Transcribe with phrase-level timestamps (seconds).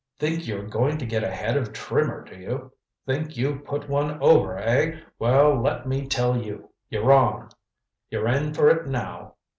[0.17, 2.71] Think you're going to get ahead of Trimmer, do you?
[3.05, 4.99] Think you've put one over, eh?
[5.19, 7.51] Well let me tell you, you're wrong.
[8.09, 9.35] You're in for it now.